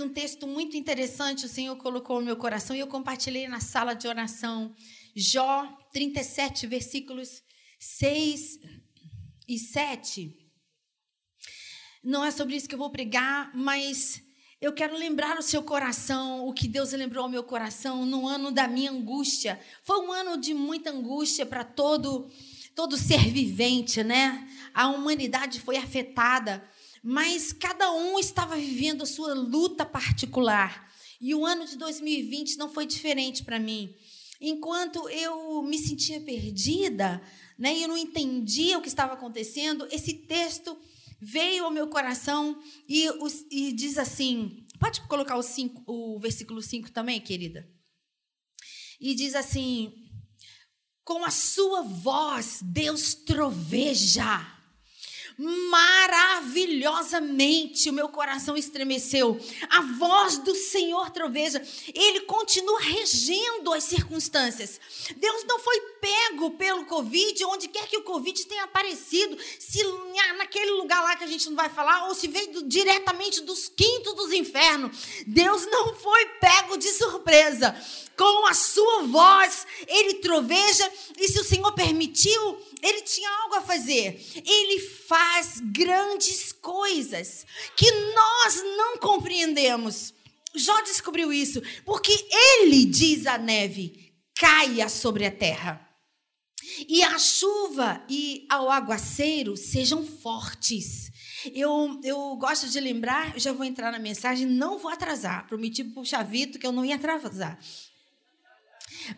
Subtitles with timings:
[0.00, 3.94] um texto muito interessante, o Senhor colocou no meu coração e eu compartilhei na sala
[3.94, 4.74] de oração.
[5.14, 7.42] Jó 37, versículos
[7.78, 8.58] 6
[9.48, 10.36] e 7.
[12.02, 14.22] Não é sobre isso que eu vou pregar, mas
[14.60, 18.50] eu quero lembrar o seu coração, o que Deus lembrou ao meu coração no ano
[18.50, 19.60] da minha angústia.
[19.84, 22.30] Foi um ano de muita angústia para todo
[22.74, 24.48] todo ser vivente, né?
[24.72, 26.62] A humanidade foi afetada
[27.02, 30.90] mas cada um estava vivendo a sua luta particular.
[31.20, 33.94] E o ano de 2020 não foi diferente para mim.
[34.40, 37.20] Enquanto eu me sentia perdida,
[37.58, 40.78] né, e eu não entendia o que estava acontecendo, esse texto
[41.20, 43.06] veio ao meu coração e,
[43.50, 47.68] e diz assim: pode colocar o, cinco, o versículo 5 também, querida?
[49.00, 49.92] E diz assim:
[51.04, 54.57] com a sua voz, Deus troveja
[55.38, 57.88] maravilhosamente.
[57.88, 59.40] O meu coração estremeceu.
[59.70, 61.62] A voz do Senhor troveja.
[61.94, 64.80] Ele continua regendo as circunstâncias.
[65.16, 69.82] Deus não foi pego pelo Covid, onde quer que o Covid tenha aparecido, se
[70.36, 73.68] naquele lugar lá que a gente não vai falar, ou se veio do, diretamente dos
[73.68, 74.96] quintos dos infernos.
[75.26, 77.76] Deus não foi pego de surpresa.
[78.18, 83.62] Com a sua voz, ele troveja, e se o Senhor permitiu, ele tinha algo a
[83.62, 84.20] fazer.
[84.34, 90.12] Ele faz grandes coisas que nós não compreendemos.
[90.52, 95.88] Jó descobriu isso, porque ele diz à neve: caia sobre a terra.
[96.88, 101.08] E a chuva e ao aguaceiro sejam fortes.
[101.54, 105.46] Eu, eu gosto de lembrar, eu já vou entrar na mensagem, não vou atrasar.
[105.46, 107.58] Prometi para o Chavito que eu não ia atrasar.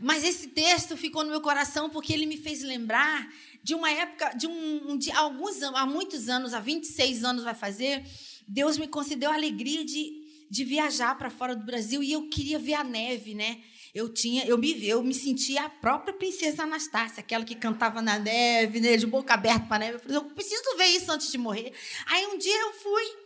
[0.01, 3.29] Mas esse texto ficou no meu coração porque ele me fez lembrar
[3.63, 8.05] de uma época, de um, de alguns há muitos anos, há 26 anos vai fazer,
[8.47, 10.13] Deus me concedeu a alegria de,
[10.51, 13.61] de viajar para fora do Brasil e eu queria ver a neve, né?
[13.93, 18.19] Eu tinha, eu me eu me sentia a própria princesa Anastácia, aquela que cantava na
[18.19, 19.95] neve, né, de boca aberta para neve.
[19.95, 21.73] Eu falei, eu preciso ver isso antes de morrer.
[22.07, 23.20] Aí um dia eu fui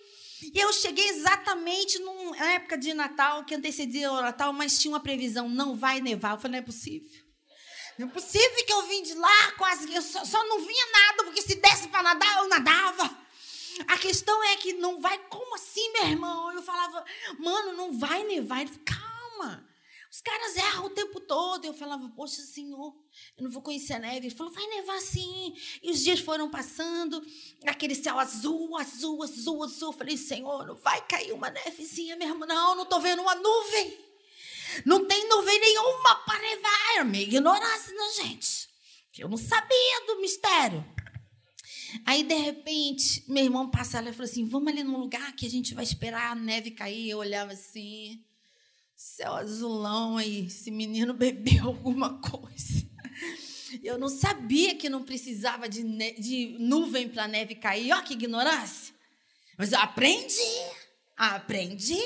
[0.53, 5.01] e eu cheguei exatamente numa época de Natal que antecedia o Natal, mas tinha uma
[5.01, 6.33] previsão, não vai nevar.
[6.33, 7.25] Eu falei, não é possível.
[7.99, 11.25] Não é possível que eu vim de lá quase, eu só, só não vinha nada,
[11.25, 13.25] porque se desse para nadar, eu nadava.
[13.89, 16.53] A questão é que não vai, como assim, meu irmão?
[16.53, 17.05] Eu falava,
[17.39, 18.61] mano, não vai nevar.
[18.61, 19.74] Ele falou, calma.
[20.15, 21.65] Os caras erram o tempo todo.
[21.65, 22.95] Eu falava, poxa, senhor,
[23.37, 24.29] eu não vou conhecer a neve.
[24.29, 25.53] Ele falou, vai nevar sim.
[25.83, 27.21] E os dias foram passando,
[27.67, 29.89] aquele céu azul, azul, azul, azul.
[29.89, 32.77] Eu falei, senhor, não vai cair uma nevezinha mesmo, não.
[32.77, 33.99] Não estou vendo uma nuvem.
[34.87, 36.99] Não tem nuvem nenhuma para levar.
[36.99, 38.69] É minha ignorância, né, gente?
[39.19, 40.85] Eu não sabia do mistério.
[42.07, 45.45] Aí, de repente, meu irmão passa lá e falou assim: vamos ali num lugar que
[45.45, 47.11] a gente vai esperar a neve cair.
[47.11, 48.25] Eu olhava assim,
[49.05, 52.85] céu azulão aí, esse menino bebeu alguma coisa.
[53.83, 55.83] Eu não sabia que não precisava de,
[56.15, 57.93] de nuvem para neve cair.
[57.93, 58.95] Olha que ignorância.
[59.59, 60.41] Mas eu aprendi,
[61.17, 62.01] aprendi.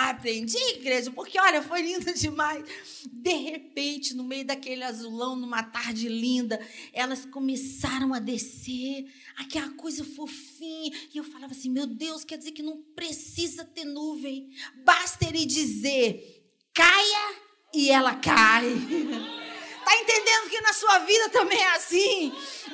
[0.00, 2.64] Aprendi, igreja, porque olha, foi lindo demais.
[3.10, 6.60] De repente, no meio daquele azulão, numa tarde linda,
[6.92, 10.92] elas começaram a descer, aquela coisa fofinha.
[11.12, 14.50] E eu falava assim: meu Deus, quer dizer que não precisa ter nuvem,
[14.84, 17.34] basta ele dizer, caia
[17.74, 18.66] e ela cai.
[19.88, 22.30] Está entendendo que na sua vida também é assim?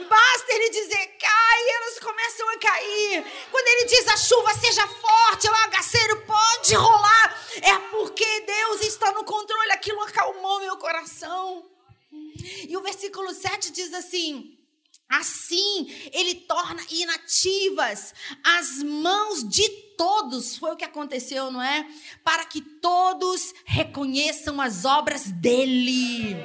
[0.08, 3.24] Basta ele dizer cai, elas começam a cair.
[3.52, 9.12] Quando ele diz a chuva seja forte, o agaceiro pode rolar, é porque Deus está
[9.12, 9.70] no controle.
[9.70, 11.64] Aquilo acalmou meu coração.
[12.68, 14.58] E o versículo 7 diz assim:
[15.08, 20.58] Assim, ele torna inativas as mãos de todos.
[20.58, 21.86] Foi o que aconteceu, não é?
[22.24, 26.36] Para que todos reconheçam as obras dele.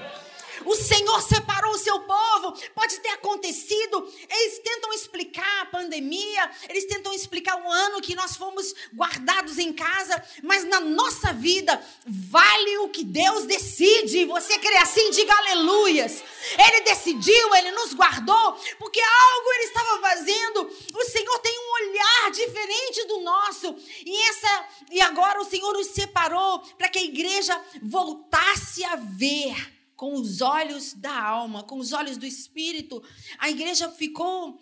[0.65, 2.53] O Senhor separou o seu povo.
[2.73, 4.11] Pode ter acontecido.
[4.29, 9.73] Eles tentam explicar a pandemia, eles tentam explicar o ano que nós fomos guardados em
[9.73, 14.25] casa, mas na nossa vida vale o que Deus decide.
[14.25, 15.11] Você crê assim?
[15.11, 16.23] Diga aleluias.
[16.57, 20.71] Ele decidiu, ele nos guardou, porque algo ele estava fazendo.
[20.93, 23.75] O Senhor tem um olhar diferente do nosso.
[24.05, 29.78] E essa e agora o Senhor nos separou para que a igreja voltasse a ver
[29.99, 33.03] com os olhos da alma, com os olhos do espírito.
[33.37, 34.57] A igreja ficou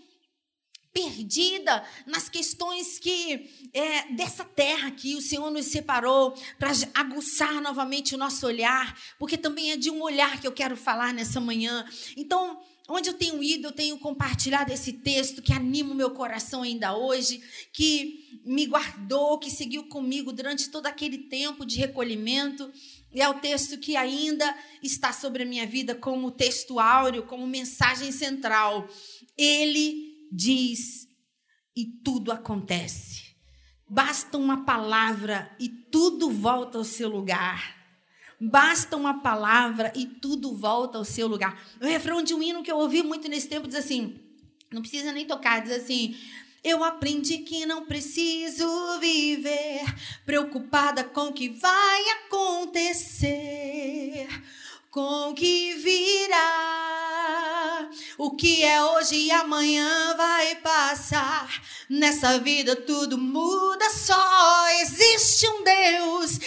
[0.92, 8.16] perdida nas questões que é, dessa terra que o Senhor nos separou para aguçar novamente
[8.16, 11.88] o nosso olhar, porque também é de um olhar que eu quero falar nessa manhã.
[12.16, 16.64] Então, onde eu tenho ido, eu tenho compartilhado esse texto que anima o meu coração
[16.64, 17.42] ainda hoje,
[17.74, 22.72] que me guardou, que seguiu comigo durante todo aquele tempo de recolhimento.
[23.14, 27.46] E é o texto que ainda está sobre a minha vida como texto áureo, como
[27.46, 28.88] mensagem central.
[29.38, 31.08] Ele diz
[31.76, 33.36] e tudo acontece.
[33.90, 37.77] Basta uma palavra e tudo volta ao seu lugar.
[38.40, 41.60] Basta uma palavra e tudo volta ao seu lugar.
[41.82, 44.20] O refrão de um hino que eu ouvi muito nesse tempo diz assim:
[44.72, 46.16] não precisa nem tocar, diz assim:
[46.64, 49.86] eu aprendi que não preciso viver
[50.26, 53.28] preocupada com o que vai acontecer,
[54.92, 57.08] com o que virá.
[58.18, 61.48] O que é hoje e amanhã vai passar.
[61.90, 66.38] Nessa vida tudo muda, só existe um Deus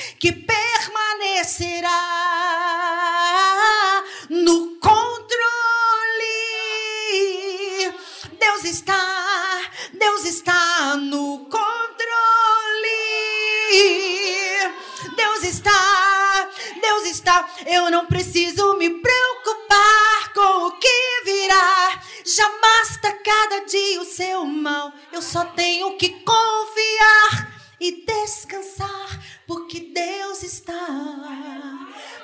[17.91, 22.01] Eu não preciso me preocupar com o que virá.
[22.25, 24.93] Já basta cada dia o seu mal.
[25.13, 30.87] Eu só tenho que confiar e descansar, porque Deus está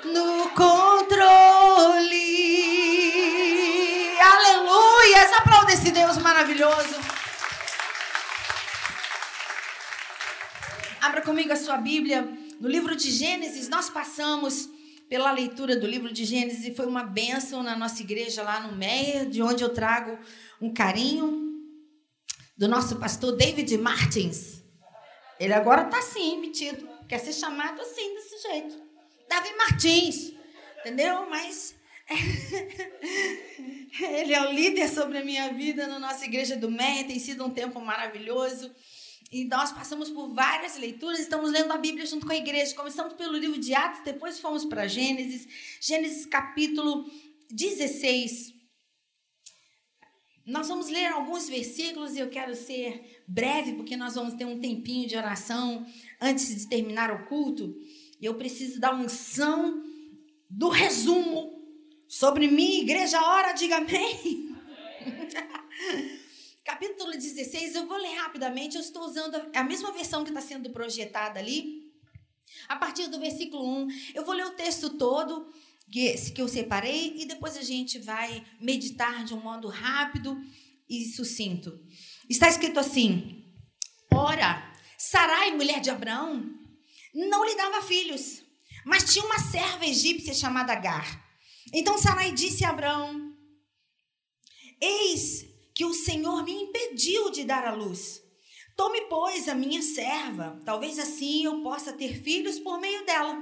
[0.05, 2.07] no controle.
[4.21, 5.37] Aleluia!
[5.37, 6.95] Aplauda esse Deus maravilhoso.
[11.01, 12.25] Abra comigo a sua Bíblia
[12.57, 13.67] no livro de Gênesis.
[13.67, 14.76] Nós passamos
[15.09, 19.25] pela leitura do livro de Gênesis foi uma bênção na nossa igreja lá no Meia,
[19.25, 20.17] de onde eu trago
[20.61, 21.47] um carinho
[22.57, 24.63] do nosso pastor David Martins.
[25.39, 26.87] Ele agora está assim, metido.
[27.07, 28.81] Quer ser chamado assim, desse jeito.
[29.29, 30.33] Davi Martins.
[30.79, 31.29] Entendeu?
[31.29, 31.75] Mas
[34.01, 37.03] ele é o líder sobre a minha vida na nossa igreja do Meia.
[37.03, 38.73] Tem sido um tempo maravilhoso.
[39.29, 42.73] E nós passamos por várias leituras, estamos lendo a Bíblia junto com a igreja.
[42.73, 45.47] Começamos pelo livro de Atos, depois fomos para Gênesis.
[45.81, 47.09] Gênesis capítulo
[47.51, 48.53] 16.
[50.45, 54.61] Nós vamos ler alguns versículos e eu quero ser breve, porque nós vamos ter um
[54.61, 55.85] tempinho de oração
[56.21, 57.77] antes de terminar o culto.
[58.21, 59.83] E eu preciso dar unção
[60.49, 61.61] do resumo
[62.07, 64.55] sobre mim, igreja, hora, diga amém.
[67.17, 70.69] Capítulo 16, eu vou ler rapidamente, eu estou usando a mesma versão que está sendo
[70.69, 71.91] projetada ali.
[72.67, 75.51] A partir do versículo 1, eu vou ler o texto todo
[75.91, 80.39] que eu separei e depois a gente vai meditar de um modo rápido
[80.87, 81.83] e sucinto.
[82.29, 83.43] Está escrito assim:
[84.13, 86.47] Ora, Sarai, mulher de Abraão,
[87.15, 88.43] não lhe dava filhos,
[88.85, 91.25] mas tinha uma serva egípcia chamada Agar.
[91.73, 93.35] Então Sarai disse a Abraão:
[94.79, 98.23] Eis que o Senhor me impediu de dar à luz.
[98.75, 103.37] Tome, pois, a minha serva, talvez assim eu possa ter filhos por meio dela.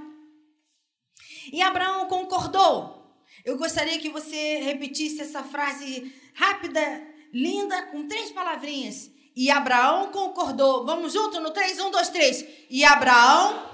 [1.53, 3.15] E Abraão concordou.
[3.45, 9.09] Eu gostaria que você repetisse essa frase rápida, linda, com três palavrinhas.
[9.33, 10.85] E Abraão concordou.
[10.85, 12.45] Vamos junto no 3, 1, 2, 3.
[12.69, 13.65] E Abraão.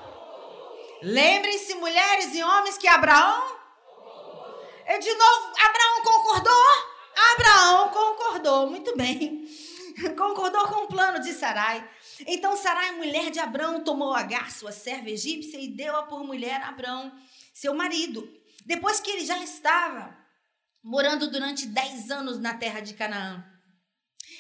[1.02, 3.42] Lembrem-se, mulheres e homens, que Abraão.
[5.00, 6.91] De novo, Abraão concordou?
[7.16, 9.46] Abraão concordou, muito bem.
[10.18, 11.88] Concordou com o plano de Sarai.
[12.26, 16.70] Então Sarai, mulher de Abraão, tomou Agar, sua serva egípcia, e deu-a por mulher a
[16.70, 17.12] Abraão,
[17.54, 18.28] seu marido.
[18.66, 20.18] Depois que ele já estava
[20.84, 23.46] morando durante 10 anos na terra de Canaã,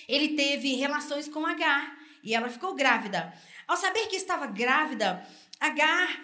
[0.07, 3.33] ele teve relações com Agar e ela ficou grávida.
[3.67, 5.25] Ao saber que estava grávida,
[5.59, 6.19] Agar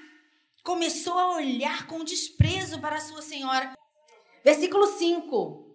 [0.64, 3.74] começou a olhar com desprezo para sua senhora.
[4.44, 5.67] Versículo 5.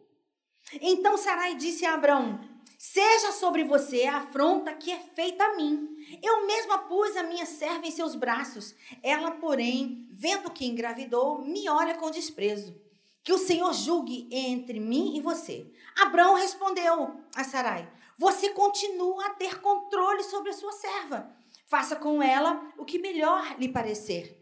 [0.81, 2.41] Então Sarai disse a Abraão:
[2.79, 5.89] Seja sobre você a afronta que é feita a mim.
[6.23, 8.75] Eu mesma pus a minha serva em seus braços.
[9.03, 12.75] Ela, porém, vendo que engravidou, me olha com desprezo.
[13.23, 15.73] Que o Senhor julgue entre mim e você.
[15.97, 17.89] Abraão respondeu a Sarai:
[18.19, 21.31] Você continua a ter controle sobre a sua serva.
[21.67, 24.39] Faça com ela o que melhor lhe parecer.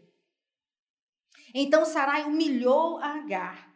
[1.53, 3.70] Então Sarai humilhou a Agar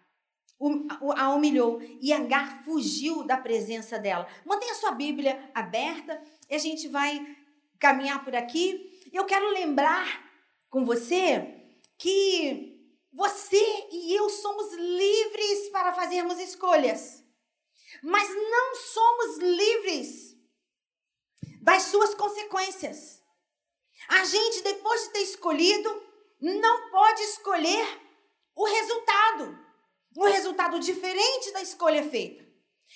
[1.15, 4.27] a humilhou e Agar fugiu da presença dela.
[4.45, 7.35] Mantenha sua Bíblia aberta e a gente vai
[7.79, 9.01] caminhar por aqui.
[9.11, 10.23] Eu quero lembrar
[10.69, 11.63] com você
[11.97, 12.75] que
[13.11, 17.23] você e eu somos livres para fazermos escolhas,
[18.03, 20.35] mas não somos livres
[21.61, 23.23] das suas consequências.
[24.07, 26.03] A gente, depois de ter escolhido,
[26.41, 28.01] não pode escolher
[28.53, 29.64] o resultado.
[30.17, 32.45] Um resultado diferente da escolha feita.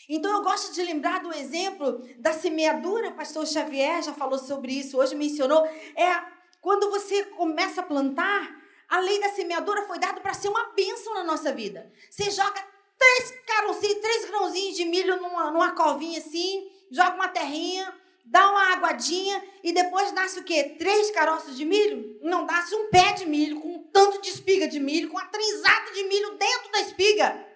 [0.08, 4.98] Então eu gosto de lembrar do exemplo da semeadura, pastor Xavier já falou sobre isso,
[4.98, 6.22] hoje mencionou, é
[6.62, 8.58] quando você começa a plantar,
[8.88, 11.92] a lei da semeadura foi dada para ser uma bênção na nossa vida.
[12.10, 12.64] Você joga
[12.98, 17.94] três carocinhos, três grãozinhos de milho numa, numa covinha assim, joga uma terrinha,
[18.30, 20.76] dá uma aguadinha e depois nasce o quê?
[20.78, 22.18] Três caroços de milho?
[22.22, 25.28] Não, nasce um pé de milho, com um tanto de espiga de milho, com uma
[25.28, 27.48] trinzada de milho dentro da espiga.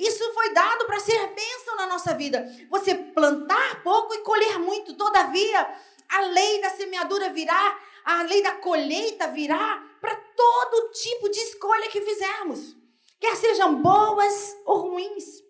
[0.00, 2.46] Isso foi dado para ser bênção na nossa vida.
[2.68, 4.94] Você plantar pouco e colher muito.
[4.94, 5.74] Todavia,
[6.08, 11.88] a lei da semeadura virá, a lei da colheita virá para todo tipo de escolha
[11.88, 12.76] que fizermos,
[13.18, 15.42] quer sejam boas ou ruins.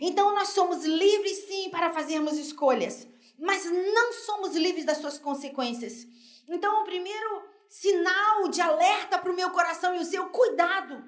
[0.00, 3.06] Então, nós somos livres sim para fazermos escolhas,
[3.38, 6.06] mas não somos livres das suas consequências.
[6.48, 11.04] Então, o primeiro sinal de alerta para o meu coração e o seu, cuidado.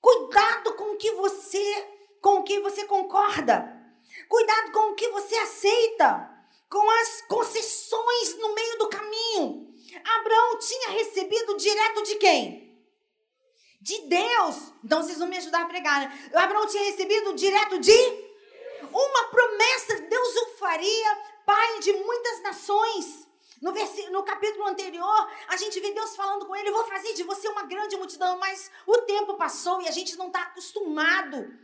[0.00, 1.88] Cuidado com o que você,
[2.20, 3.72] com o que você concorda.
[4.28, 6.30] Cuidado com o que você aceita,
[6.68, 9.74] com as concessões no meio do caminho.
[10.18, 12.64] Abraão tinha recebido direto de quem?
[13.80, 14.72] De Deus.
[14.82, 16.00] Então vocês vão me ajudar a pregar.
[16.00, 16.30] Né?
[16.34, 17.92] Abraão tinha recebido direto de
[18.92, 20.00] uma promessa.
[20.00, 23.24] Deus o faria pai de muitas nações.
[23.60, 23.72] No,
[24.10, 27.48] no capítulo anterior, a gente vê Deus falando com ele: Eu vou fazer de você
[27.48, 31.56] uma grande multidão, mas o tempo passou e a gente não está acostumado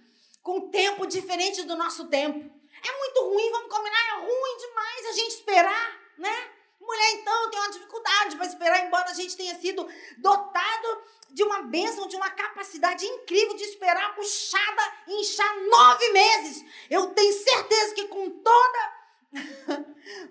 [0.42, 2.38] com um tempo diferente do nosso tempo.
[2.82, 6.50] É muito ruim, vamos combinar, é ruim demais a gente esperar, né?
[6.80, 11.62] Mulher, então, tem uma dificuldade para esperar, embora a gente tenha sido dotado de uma
[11.62, 16.64] bênção, de uma capacidade incrível de esperar puxada inchar nove meses.
[16.88, 18.99] Eu tenho certeza que com toda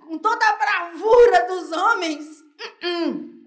[0.01, 2.25] com toda a bravura dos homens.
[2.84, 3.39] Uh -uh.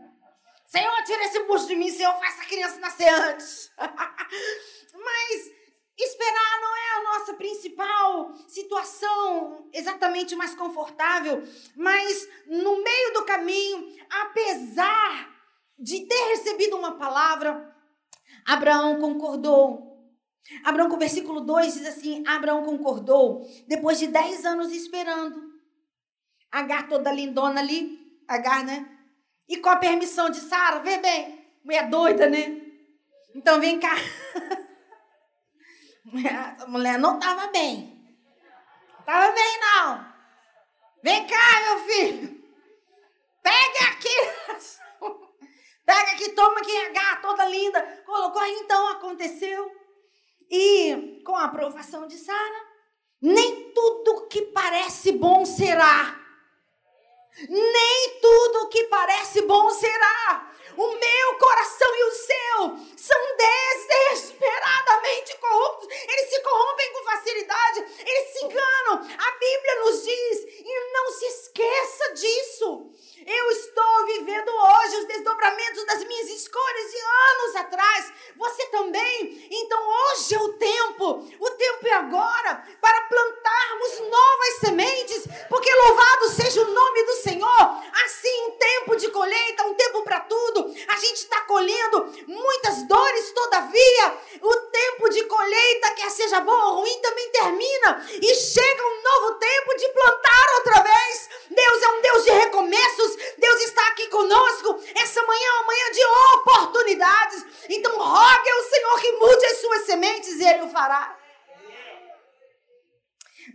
[0.66, 3.70] Senhor, tira esse bucho de mim, Senhor, faça a criança nascer antes.
[3.78, 5.50] Mas
[5.98, 11.42] esperar não é a nossa principal situação exatamente mais confortável,
[11.76, 15.30] mas no meio do caminho, apesar
[15.78, 17.76] de ter recebido uma palavra,
[18.46, 19.91] Abraão concordou.
[20.64, 25.52] Abraão, com o versículo 2 diz assim: Abraão concordou, depois de 10 anos esperando.
[26.50, 28.88] Agar toda lindona ali, Agar, né?
[29.48, 32.60] E com a permissão de Sara, vê bem, mulher doida, né?
[33.34, 33.94] Então vem cá.
[36.54, 38.16] Essa mulher não estava bem.
[38.98, 40.12] Estava bem, não.
[41.02, 42.42] Vem cá, meu filho.
[43.42, 44.16] Pegue aqui.
[45.84, 47.82] Pega aqui, toma aqui, Agar, toda linda.
[48.04, 49.81] Colocou, então aconteceu.
[50.52, 52.66] E com a aprovação de Sara,
[53.22, 56.20] nem tudo que parece bom será.
[57.48, 60.52] Nem tudo que parece bom será.
[60.76, 65.88] O meu coração e o seu são desesperadamente corruptos.
[65.90, 68.94] Eles se corrompem com facilidade, eles se enganam.
[68.94, 72.90] A Bíblia nos diz, e não se esqueça disso.
[73.26, 78.12] Eu estou vivendo hoje os desdobramentos das minhas escolhas de anos atrás.
[78.36, 79.48] Você também?
[79.48, 86.30] Então hoje é o tempo, o tempo é agora para plantarmos novas sementes, porque louvado
[86.30, 87.82] seja o nome do Senhor.
[88.04, 90.74] Assim, um tempo de colheita, um tempo para tudo.
[90.88, 96.80] A gente está colhendo muitas dores, todavia, o tempo de colheita, quer seja bom ou
[96.80, 101.30] ruim, também termina e chega um novo tempo de plantar outra vez.
[101.50, 103.12] Deus é um Deus de recomeços.
[103.38, 104.80] Deus está aqui conosco.
[104.94, 106.04] Essa manhã é uma manhã de
[106.36, 107.46] oportunidades.
[107.68, 111.18] Então rogue ao Senhor que mude as suas sementes e Ele o fará.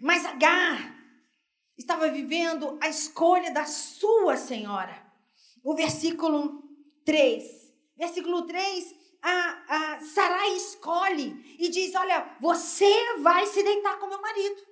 [0.01, 0.95] Mas Agar
[1.77, 5.05] estava vivendo a escolha da sua senhora.
[5.63, 6.63] O versículo
[7.05, 7.73] 3.
[7.95, 14.21] Versículo 3, a, a Sarai escolhe e diz: Olha, você vai se deitar com meu
[14.21, 14.67] marido.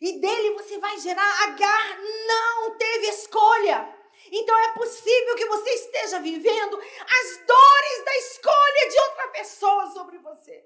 [0.00, 1.44] E dele você vai gerar.
[1.44, 3.96] Agar não teve escolha.
[4.30, 10.18] Então é possível que você esteja vivendo as dores da escolha de outra pessoa sobre
[10.18, 10.64] você.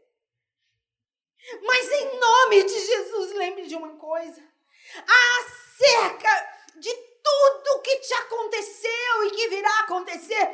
[1.62, 4.42] Mas em nome de Jesus, lembre de uma coisa:
[5.06, 6.30] acerca
[6.76, 10.48] de tudo que te aconteceu e que virá acontecer,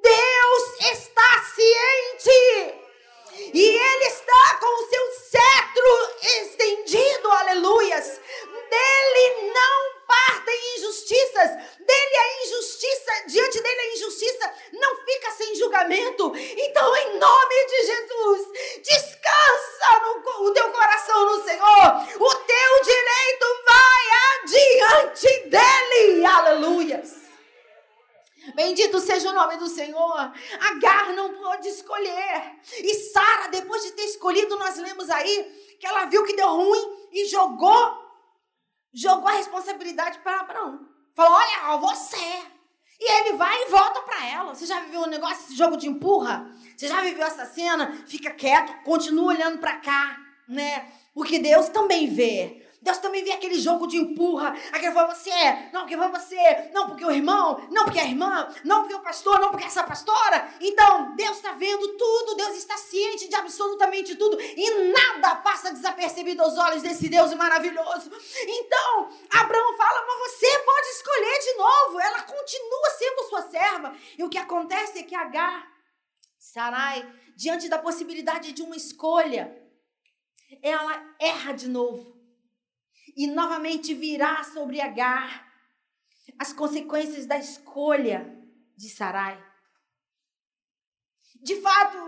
[0.00, 2.80] Deus está ciente.
[3.52, 8.20] E Ele está com o seu cetro estendido, aleluias.
[8.70, 16.32] Dele não partem injustiças, dele a injustiça, diante dele a injustiça não fica sem julgamento.
[16.36, 18.48] Então, em nome de Jesus,
[18.82, 21.86] descansa no, o teu coração no Senhor.
[22.20, 24.04] O teu direito vai
[24.40, 26.24] adiante dele.
[26.24, 27.24] Aleluias.
[28.54, 30.32] Bendito seja o nome do Senhor.
[30.60, 32.60] Agar não pôde escolher.
[32.78, 37.08] E Sara, depois de ter escolhido, nós lemos aí que ela viu que deu ruim
[37.10, 38.03] e jogou
[38.94, 40.86] jogou a responsabilidade para Abraão.
[41.14, 42.54] Falou: "Olha, você".
[43.00, 44.54] E ele vai e volta para ela.
[44.54, 46.48] Você já viveu um negócio, esse jogo de empurra?
[46.76, 47.92] Você já viveu essa cena?
[48.06, 50.16] Fica quieto, continua olhando para cá,
[50.48, 50.90] né?
[51.12, 52.63] Porque Deus também vê.
[52.84, 54.54] Deus também vê aquele jogo de empurra.
[54.70, 55.30] Aquele foi você,
[55.72, 59.00] não, porque foi você, não, porque o irmão, não, porque a irmã, não, porque o
[59.00, 60.52] pastor, não, porque essa pastora.
[60.60, 66.42] Então, Deus está vendo tudo, Deus está ciente de absolutamente tudo e nada passa desapercebido
[66.42, 68.10] aos olhos desse Deus maravilhoso.
[68.46, 72.00] Então, Abraão fala, mas você pode escolher de novo.
[72.00, 73.96] Ela continua sendo sua serva.
[74.18, 75.66] E o que acontece é que Agar,
[76.38, 79.58] Sarai, diante da possibilidade de uma escolha,
[80.62, 82.13] ela erra de novo
[83.16, 85.52] e novamente virá sobre Agar
[86.38, 88.26] as consequências da escolha
[88.76, 89.42] de Sarai.
[91.42, 91.98] De fato,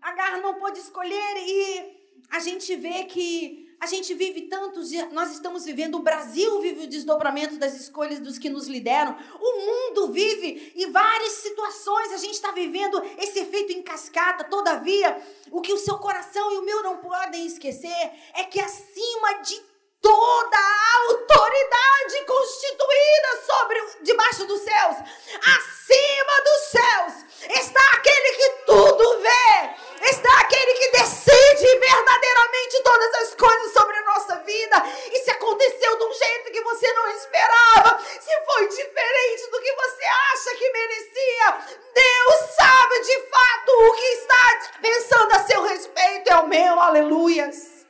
[0.00, 5.64] Agar não pôde escolher e a gente vê que a gente vive tantos, nós estamos
[5.64, 10.72] vivendo, o Brasil vive o desdobramento das escolhas dos que nos lideram, o mundo vive
[10.76, 14.44] e várias situações a gente está vivendo esse efeito em cascata.
[14.44, 19.42] Todavia, o que o seu coração e o meu não podem esquecer é que acima
[19.42, 19.71] de
[20.02, 27.12] toda a autoridade constituída sobre debaixo dos céus, acima dos céus,
[27.48, 34.04] está aquele que tudo vê, está aquele que decide verdadeiramente todas as coisas sobre a
[34.04, 34.82] nossa vida.
[35.12, 39.72] E se aconteceu de um jeito que você não esperava, se foi diferente do que
[39.72, 41.58] você acha que merecia,
[41.94, 47.86] Deus sabe de fato o que está pensando a seu respeito, é o meu, aleluias.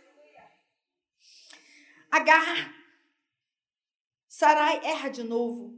[2.10, 2.70] Agar.
[4.52, 5.74] Sarai erra de novo.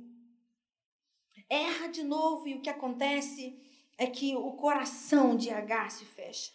[1.48, 3.56] Erra de novo e o que acontece
[3.96, 6.50] é que o coração de Agar se fecha.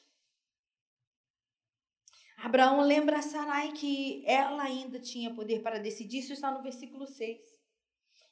[2.36, 7.08] Abraão lembra a Sarai que ela ainda tinha poder para decidir, isso está no versículo
[7.08, 7.40] 6.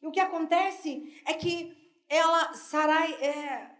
[0.01, 1.73] E o que acontece é que
[2.09, 3.71] ela, Sarai, é,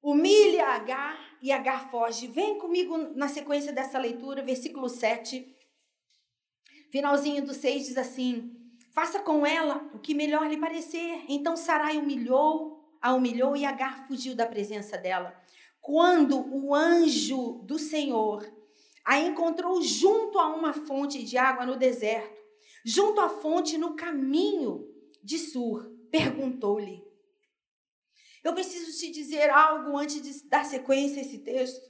[0.00, 2.28] humilha Agar e Agar foge.
[2.28, 5.54] Vem comigo na sequência dessa leitura, versículo 7.
[6.90, 8.63] Finalzinho do 6 diz assim:
[8.94, 11.24] Faça com ela o que melhor lhe parecer.
[11.28, 15.36] Então Sarai humilhou, a humilhou e Agar fugiu da presença dela.
[15.80, 18.48] Quando o anjo do Senhor
[19.04, 22.40] a encontrou junto a uma fonte de água no deserto,
[22.84, 24.88] junto à fonte no caminho
[25.22, 27.04] de Sur, perguntou-lhe:
[28.44, 31.84] Eu preciso te dizer algo antes de dar sequência a esse texto.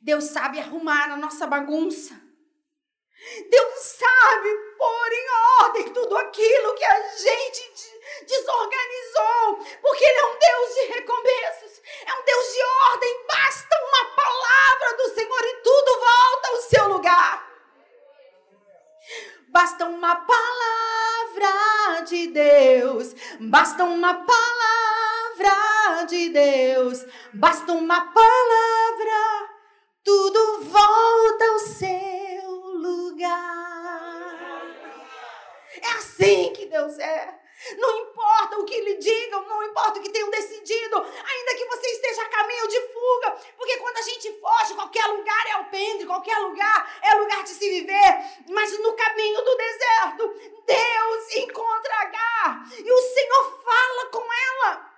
[0.00, 2.18] Deus sabe arrumar a nossa bagunça.
[3.50, 5.26] Deus sabe pôr em
[5.60, 12.14] ordem tudo aquilo que a gente desorganizou, porque Ele é um Deus de recomeços, é
[12.14, 12.62] um Deus de
[12.92, 13.26] ordem.
[13.26, 17.48] Basta uma palavra do Senhor e tudo volta ao seu lugar.
[19.48, 29.48] Basta uma palavra de Deus, basta uma palavra de Deus, basta uma palavra,
[30.04, 32.07] tudo volta ao seu
[36.78, 37.40] Deus é.
[37.76, 41.88] Não importa o que lhe digam, não importa o que tenham decidido, ainda que você
[41.88, 46.38] esteja a caminho de fuga, porque quando a gente foge, qualquer lugar é alpendre, qualquer
[46.38, 50.34] lugar é lugar de se viver, mas no caminho do deserto,
[50.66, 54.88] Deus encontra Agar e o Senhor fala com ela.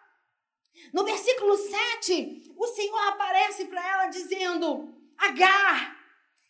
[0.93, 5.97] No versículo 7, o Senhor aparece para ela dizendo: Agar,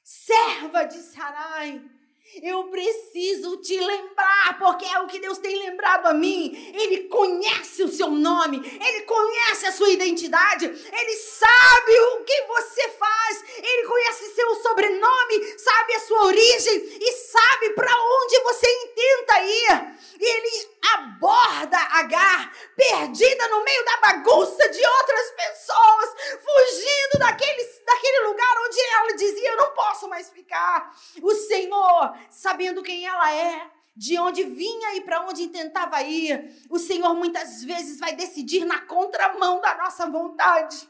[0.03, 2.00] serva de Sarai.
[2.43, 6.73] Eu preciso te lembrar, porque é o que Deus tem lembrado a mim.
[6.75, 12.89] Ele conhece o seu nome, ele conhece a sua identidade, ele sabe o que você
[12.91, 19.41] faz, ele conhece seu sobrenome, sabe a sua origem e sabe para onde você intenta
[19.43, 20.01] ir.
[20.21, 28.27] E ele aborda Agar, perdida no meio da bagunça de outras pessoas, fugindo daquele, daquele
[28.27, 30.95] lugar onde ela dizia: Eu não posso mais ficar.
[31.23, 36.79] O Senhor, sabendo quem ela é, de onde vinha e para onde tentava ir, o
[36.79, 40.89] Senhor muitas vezes vai decidir na contramão da nossa vontade.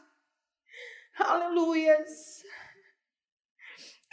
[1.19, 2.41] Aleluias.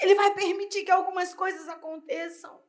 [0.03, 2.61] Ele vai permitir que algumas coisas aconteçam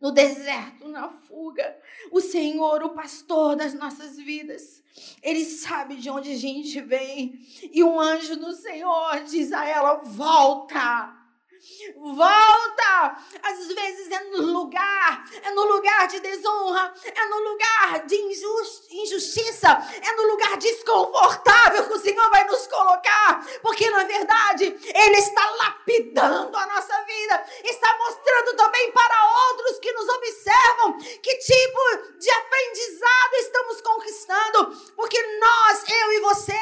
[0.00, 1.80] no deserto, na fuga.
[2.10, 4.82] O Senhor, o pastor das nossas vidas,
[5.22, 7.46] ele sabe de onde a gente vem.
[7.72, 11.19] E um anjo do Senhor diz a ela: volta.
[11.96, 13.16] Volta!
[13.42, 19.68] Às vezes é no lugar, é no lugar de desonra, é no lugar de injustiça,
[20.02, 25.50] é no lugar desconfortável que o Senhor vai nos colocar, porque na verdade Ele está
[25.50, 30.08] lapidando a nossa vida, está mostrando também para outros que nos
[30.50, 36.52] observam que tipo de aprendizado estamos conquistando, porque nós, eu e você,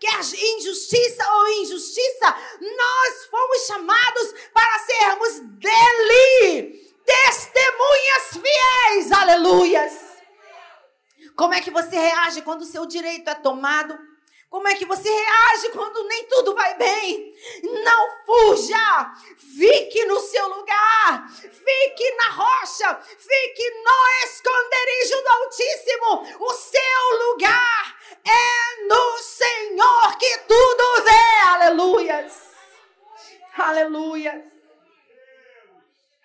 [0.00, 0.18] quer
[0.56, 9.12] injustiça ou injustiça, nós fomos chamados para sermos dele testemunhas fiéis.
[9.12, 10.08] Aleluias.
[11.36, 13.96] Como é que você reage quando o seu direito é tomado?
[14.50, 17.34] Como é que você reage quando nem tudo vai bem?
[17.84, 19.14] Não fuja!
[19.36, 21.28] Fique no seu lugar!
[21.30, 23.00] Fique na rocha!
[23.02, 26.44] Fique no esconderijo do Altíssimo!
[26.46, 31.48] O seu lugar é no Senhor que tudo vê!
[31.48, 32.48] Aleluias!
[33.54, 34.44] Aleluias!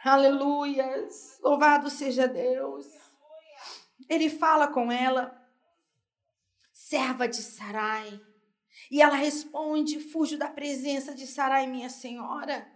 [0.01, 1.39] Aleluias!
[1.41, 2.85] Louvado seja Deus!
[4.09, 5.42] Ele fala com ela
[6.93, 8.21] serva de Sarai.
[8.91, 12.67] E ela responde: Fujo da presença de Sarai, minha senhora.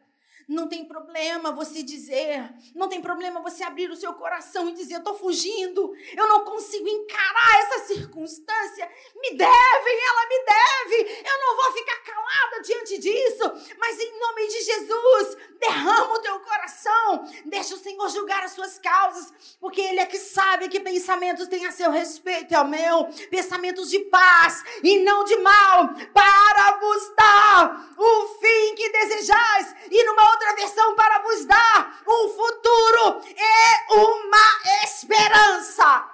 [0.48, 4.94] Não tem problema você dizer, não tem problema você abrir o seu coração e dizer:
[4.94, 8.90] Eu estou fugindo, eu não consigo encarar essa circunstância.
[9.18, 13.44] Me devem, ela me deve, eu não vou ficar calada diante disso.
[13.78, 18.80] Mas em nome de Jesus, derrama o teu coração, deixa o Senhor julgar as suas
[18.80, 23.10] causas, porque Ele é que sabe que pensamentos têm a seu respeito, é o meu,
[23.30, 29.76] pensamentos de paz e não de mal, para vos dar o fim que desejais.
[29.92, 36.12] E numa outra versão, para vos dar um futuro e uma esperança.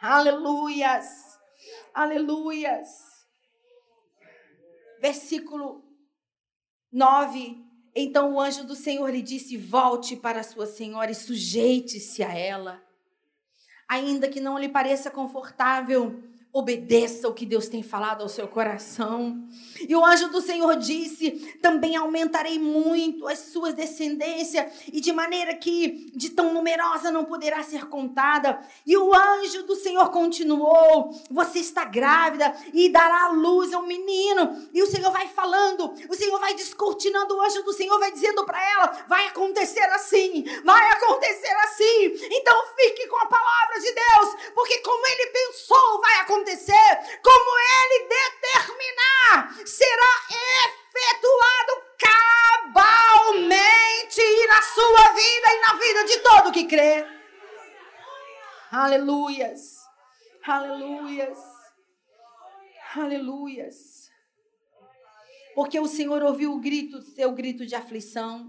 [0.00, 1.38] Aleluias,
[1.94, 2.88] aleluias.
[5.00, 5.84] Versículo
[6.92, 12.32] 9 então o anjo do Senhor lhe disse: Volte para sua senhora e sujeite-se a
[12.32, 12.82] ela.
[13.88, 19.40] Ainda que não lhe pareça confortável, Obedeça o que Deus tem falado ao seu coração.
[19.88, 21.30] E o anjo do Senhor disse:
[21.62, 27.62] Também aumentarei muito as suas descendências, e de maneira que de tão numerosa não poderá
[27.62, 28.60] ser contada.
[28.84, 33.86] E o anjo do Senhor continuou: Você está grávida e dará à luz a um
[33.86, 34.68] menino.
[34.74, 38.44] E o Senhor vai falando, o Senhor vai descortinando, o anjo do Senhor vai dizendo
[38.44, 42.12] para ela: Vai acontecer assim, vai acontecer assim.
[42.28, 47.58] Então fique com a palavra de Deus, porque como ele pensou, vai acontecer acontecer, como
[47.58, 50.12] ele determinar, será
[50.64, 51.72] efetuado
[52.72, 57.06] cabalmente na sua vida e na vida de todo que crê.
[58.72, 59.78] Aleluias.
[60.44, 61.38] Aleluias.
[62.96, 64.10] Aleluias.
[65.54, 68.46] Porque o Senhor ouviu o grito, seu grito de aflição.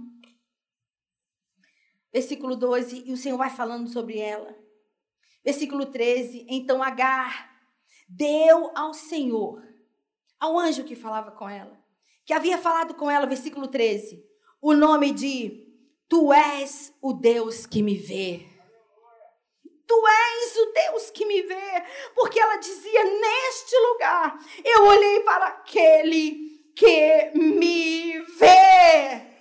[2.14, 4.56] Versículo 12, e o Senhor vai falando sobre ela.
[5.44, 7.51] Versículo 13, então Agar
[8.16, 9.64] deu ao Senhor,
[10.40, 11.80] ao anjo que falava com ela,
[12.26, 14.24] que havia falado com ela, versículo 13,
[14.62, 15.68] o nome de
[16.10, 18.46] Tu és o Deus que me vê.
[19.88, 21.84] Tu és o Deus que me vê,
[22.16, 29.32] porque ela dizia: Neste lugar eu olhei para aquele que me vê.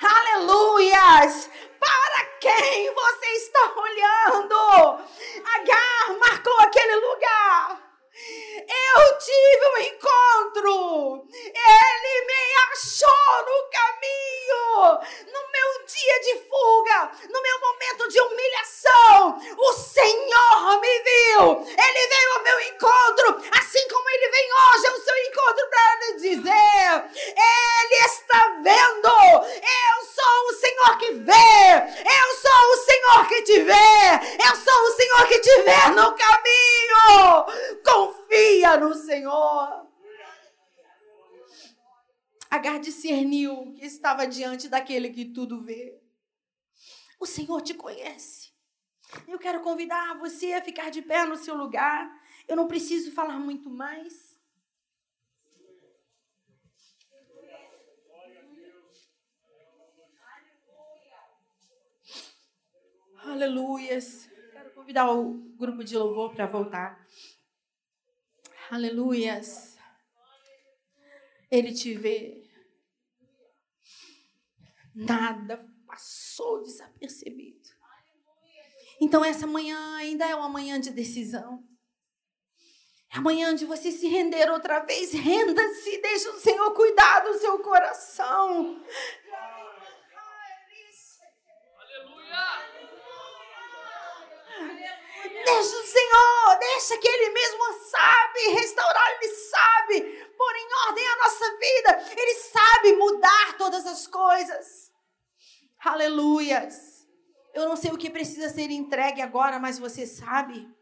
[0.00, 1.50] Aleluias!
[1.78, 4.54] Para quem você está olhando?
[5.44, 7.87] Agar marcou aquele lugar
[8.68, 11.26] eu tive um encontro.
[11.32, 15.00] Ele me achou no caminho,
[15.32, 19.38] no meu dia de fuga, no meu momento de humilhação.
[19.56, 21.66] O Senhor me viu.
[21.66, 26.12] Ele veio ao meu encontro, assim como ele vem hoje ao seu encontro para lhe
[26.16, 27.04] dizer:
[27.36, 29.08] Ele está vendo.
[29.08, 31.58] Eu sou o Senhor que vê.
[32.04, 34.48] Eu sou o Senhor que te vê.
[34.48, 37.46] Eu sou o Senhor que te vê no caminho.
[37.84, 39.88] Com confia no Senhor.
[42.50, 46.00] Agar discerniu que estava diante daquele que tudo vê.
[47.18, 48.52] O Senhor te conhece.
[49.26, 52.10] Eu quero convidar você a ficar de pé no seu lugar.
[52.46, 54.38] Eu não preciso falar muito mais.
[63.24, 64.30] Aleluias.
[64.52, 67.06] Quero convidar o grupo de louvor para voltar.
[68.70, 69.78] Aleluias.
[71.50, 72.44] Ele te vê.
[74.94, 77.68] Nada passou desapercebido.
[79.00, 81.64] Então, essa manhã ainda é uma manhã de decisão.
[83.10, 85.12] É amanhã de você se render outra vez.
[85.12, 88.84] Renda-se, deixa o Senhor cuidar do seu coração.
[95.58, 100.00] Deixa o Senhor, deixa que Ele mesmo sabe restaurar, Ele sabe
[100.36, 104.92] pôr em ordem a nossa vida, Ele sabe mudar todas as coisas.
[105.80, 107.04] Aleluias.
[107.52, 110.72] Eu não sei o que precisa ser entregue agora, mas você sabe.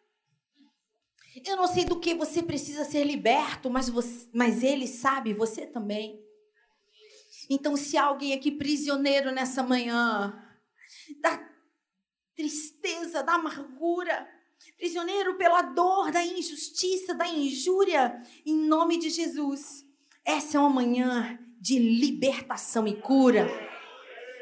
[1.42, 5.66] Eu não sei do que você precisa ser liberto, mas, você, mas Ele sabe, você
[5.66, 6.22] também.
[7.48, 10.38] Então, se alguém aqui prisioneiro nessa manhã,
[11.22, 11.48] da
[12.34, 14.35] tristeza, da amargura,
[14.76, 19.84] prisioneiro pela dor, da injustiça, da injúria, em nome de Jesus,
[20.24, 23.48] essa é uma manhã de libertação e cura.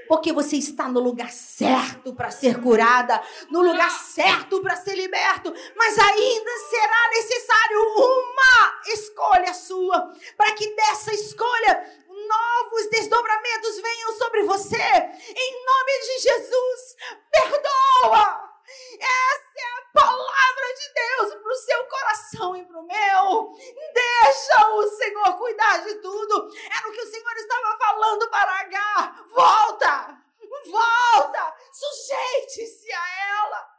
[0.09, 5.53] Porque você está no lugar certo para ser curada, no lugar certo para ser liberto,
[5.75, 14.43] mas ainda será necessário uma escolha sua, para que dessa escolha novos desdobramentos venham sobre
[14.45, 14.77] você.
[14.77, 16.97] Em nome de Jesus,
[17.31, 18.55] perdoa.
[18.99, 23.53] Essa é a palavra de Deus para o seu coração e para o meu.
[23.93, 26.49] Deixa o Senhor cuidar de tudo.
[26.75, 29.27] Era o que o Senhor estava falando para H.
[29.31, 30.25] Volta!
[30.71, 31.55] Volta!
[31.73, 33.75] Sujeite-se a ela.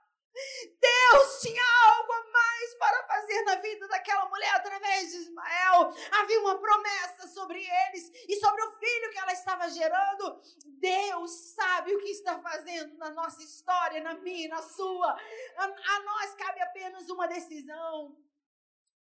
[0.81, 5.93] Deus tinha algo a mais para fazer na vida daquela mulher através de Ismael.
[6.11, 10.41] Havia uma promessa sobre eles e sobre o filho que ela estava gerando.
[10.65, 15.11] Deus sabe o que está fazendo na nossa história, na minha e na sua.
[15.57, 18.17] A, a nós cabe apenas uma decisão.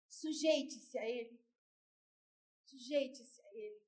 [0.08, 1.38] Sujeite-se a Ele.
[2.64, 3.87] Sujeite-se a Ele.